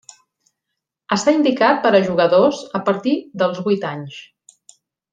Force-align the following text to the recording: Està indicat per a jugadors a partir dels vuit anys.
Està 1.17 1.33
indicat 1.35 1.77
per 1.85 1.91
a 1.97 2.01
jugadors 2.09 2.65
a 2.81 2.81
partir 2.91 3.15
dels 3.45 3.63
vuit 3.71 3.87
anys. 3.95 4.21